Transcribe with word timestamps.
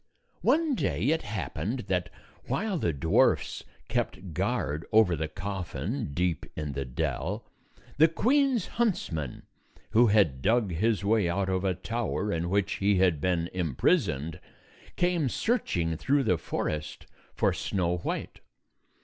One 0.41 0.73
day 0.73 0.99
it 1.09 1.21
happened 1.21 1.81
that, 1.81 2.09
while 2.47 2.79
the 2.79 2.91
dwarfs 2.91 3.63
kept 3.87 4.33
guard 4.33 4.83
over 4.91 5.15
the 5.15 5.27
coffin, 5.27 6.11
deep 6.15 6.47
in 6.55 6.71
the 6.71 6.85
dell, 6.85 7.45
the 7.97 8.07
queen's 8.07 8.65
huntsman, 8.81 9.43
who 9.91 10.07
had 10.07 10.41
dug 10.41 10.71
his 10.71 11.05
way 11.05 11.29
out 11.29 11.49
of 11.49 11.61
the 11.61 11.75
tower 11.75 12.33
in 12.33 12.49
which 12.49 12.77
he 12.77 12.95
had 12.97 13.21
been 13.21 13.47
imprisoned, 13.53 14.39
came 14.95 15.29
searching 15.29 15.95
through 15.97 16.23
the 16.23 16.39
forest 16.39 17.05
for 17.35 17.53
Snow 17.53 17.97
White. 17.97 18.39